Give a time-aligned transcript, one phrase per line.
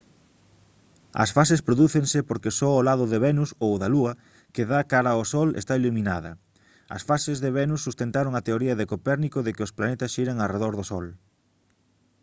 [1.23, 4.13] as fases prodúcense porque só o lado de venus ou da lúa
[4.53, 6.31] que dá cara ao sol está iluminada.
[6.95, 10.73] as fases de venus sustentaron a teoría de copérnico de que os planetas xiran arredor
[10.79, 11.05] do sol